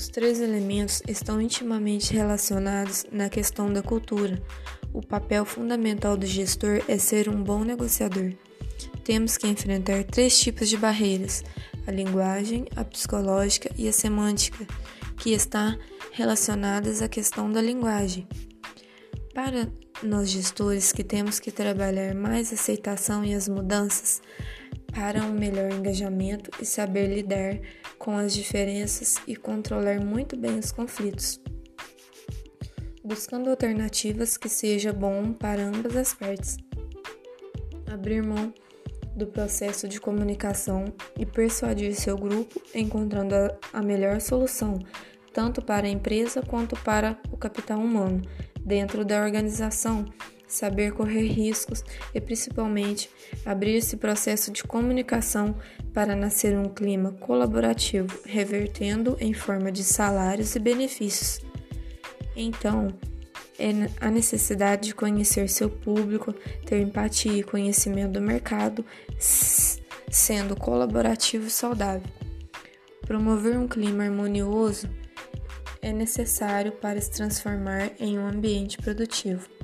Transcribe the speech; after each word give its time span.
Os 0.00 0.08
três 0.08 0.40
elementos 0.40 1.02
estão 1.06 1.42
intimamente 1.42 2.14
relacionados 2.14 3.04
na 3.12 3.28
questão 3.28 3.70
da 3.70 3.82
cultura. 3.82 4.42
O 4.94 5.02
papel 5.02 5.44
fundamental 5.44 6.16
do 6.16 6.24
gestor 6.24 6.82
é 6.88 6.96
ser 6.96 7.28
um 7.28 7.44
bom 7.44 7.62
negociador. 7.64 8.32
Temos 9.04 9.36
que 9.36 9.46
enfrentar 9.46 10.04
três 10.04 10.40
tipos 10.40 10.70
de 10.70 10.78
barreiras: 10.78 11.44
a 11.86 11.90
linguagem, 11.90 12.64
a 12.76 12.82
psicológica 12.82 13.70
e 13.76 13.86
a 13.88 13.92
semântica, 13.92 14.66
que 15.18 15.34
está 15.34 15.76
relacionadas 16.12 17.02
à 17.02 17.08
questão 17.08 17.52
da 17.52 17.60
linguagem. 17.60 18.26
Para 19.34 19.68
nós 20.02 20.30
gestores 20.30 20.92
que 20.92 21.04
temos 21.04 21.38
que 21.38 21.52
trabalhar 21.52 22.14
mais 22.14 22.50
a 22.52 22.54
aceitação 22.54 23.22
e 23.22 23.34
as 23.34 23.46
mudanças 23.46 24.22
para 24.94 25.22
um 25.24 25.32
melhor 25.32 25.70
engajamento 25.70 26.50
e 26.58 26.64
saber 26.64 27.06
lidar 27.06 27.60
com 28.00 28.16
as 28.16 28.32
diferenças 28.32 29.16
e 29.28 29.36
controlar 29.36 30.00
muito 30.00 30.34
bem 30.34 30.58
os 30.58 30.72
conflitos, 30.72 31.38
buscando 33.04 33.50
alternativas 33.50 34.38
que 34.38 34.48
seja 34.48 34.90
bom 34.90 35.34
para 35.34 35.62
ambas 35.62 35.94
as 35.94 36.14
partes. 36.14 36.56
Abrir 37.86 38.22
mão 38.22 38.54
do 39.14 39.26
processo 39.26 39.86
de 39.86 40.00
comunicação 40.00 40.86
e 41.18 41.26
persuadir 41.26 41.94
seu 41.94 42.16
grupo 42.16 42.62
encontrando 42.74 43.34
a 43.70 43.82
melhor 43.82 44.18
solução, 44.18 44.78
tanto 45.30 45.60
para 45.60 45.86
a 45.86 45.90
empresa 45.90 46.40
quanto 46.40 46.76
para 46.82 47.18
o 47.30 47.36
capital 47.36 47.78
humano 47.78 48.22
dentro 48.64 49.04
da 49.04 49.22
organização, 49.22 50.06
saber 50.52 50.92
correr 50.92 51.26
riscos 51.26 51.84
e 52.14 52.20
principalmente 52.20 53.10
abrir 53.44 53.76
esse 53.76 53.96
processo 53.96 54.50
de 54.50 54.64
comunicação 54.64 55.56
para 55.92 56.14
nascer 56.14 56.56
um 56.56 56.68
clima 56.68 57.12
colaborativo, 57.12 58.20
revertendo 58.24 59.16
em 59.20 59.32
forma 59.32 59.70
de 59.72 59.84
salários 59.84 60.54
e 60.54 60.58
benefícios. 60.58 61.40
Então, 62.36 62.88
é 63.58 63.70
a 64.00 64.10
necessidade 64.10 64.88
de 64.88 64.94
conhecer 64.94 65.48
seu 65.48 65.68
público, 65.68 66.32
ter 66.64 66.80
empatia 66.80 67.36
e 67.36 67.42
conhecimento 67.42 68.12
do 68.12 68.20
mercado, 68.20 68.84
sendo 69.18 70.56
colaborativo 70.56 71.46
e 71.46 71.50
saudável. 71.50 72.08
Promover 73.02 73.58
um 73.58 73.68
clima 73.68 74.04
harmonioso 74.04 74.88
é 75.82 75.92
necessário 75.92 76.72
para 76.72 77.00
se 77.00 77.10
transformar 77.10 77.90
em 77.98 78.18
um 78.18 78.26
ambiente 78.26 78.78
produtivo. 78.78 79.59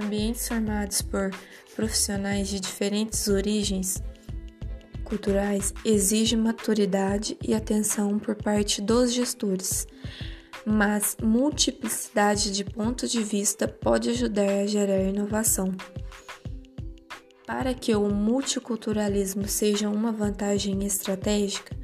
Ambientes 0.00 0.46
formados 0.46 1.02
por 1.02 1.30
profissionais 1.74 2.48
de 2.48 2.60
diferentes 2.60 3.26
origens 3.26 4.00
culturais 5.04 5.74
exigem 5.84 6.38
maturidade 6.38 7.36
e 7.42 7.54
atenção 7.54 8.18
por 8.18 8.36
parte 8.36 8.80
dos 8.80 9.12
gestores, 9.12 9.86
mas 10.64 11.16
multiplicidade 11.20 12.52
de 12.52 12.62
pontos 12.62 13.10
de 13.10 13.22
vista 13.22 13.66
pode 13.66 14.10
ajudar 14.10 14.60
a 14.60 14.66
gerar 14.66 15.00
inovação. 15.00 15.74
Para 17.46 17.72
que 17.72 17.94
o 17.94 18.08
multiculturalismo 18.08 19.48
seja 19.48 19.88
uma 19.88 20.12
vantagem 20.12 20.84
estratégica, 20.84 21.77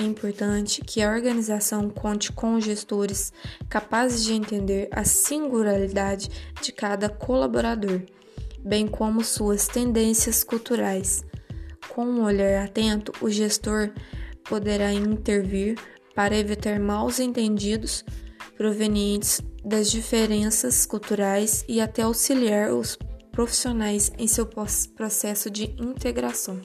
é 0.00 0.02
importante 0.02 0.80
que 0.80 1.02
a 1.02 1.10
organização 1.10 1.90
conte 1.90 2.32
com 2.32 2.58
gestores 2.58 3.32
capazes 3.68 4.24
de 4.24 4.32
entender 4.32 4.88
a 4.90 5.04
singularidade 5.04 6.30
de 6.62 6.72
cada 6.72 7.08
colaborador, 7.08 8.00
bem 8.58 8.86
como 8.86 9.22
suas 9.22 9.66
tendências 9.68 10.42
culturais. 10.42 11.22
Com 11.90 12.04
um 12.04 12.24
olhar 12.24 12.64
atento, 12.64 13.12
o 13.20 13.28
gestor 13.28 13.90
poderá 14.44 14.92
intervir 14.92 15.78
para 16.14 16.36
evitar 16.36 16.80
maus 16.80 17.20
entendidos 17.20 18.04
provenientes 18.56 19.40
das 19.64 19.90
diferenças 19.90 20.86
culturais 20.86 21.64
e 21.68 21.80
até 21.80 22.02
auxiliar 22.02 22.72
os 22.72 22.98
profissionais 23.32 24.10
em 24.18 24.26
seu 24.26 24.46
processo 24.46 25.50
de 25.50 25.64
integração. 25.78 26.60